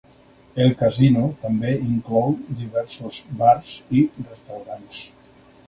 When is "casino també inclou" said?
0.79-2.33